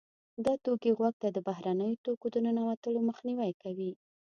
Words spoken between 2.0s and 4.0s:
توکو د ننوتلو مخنیوی کوي.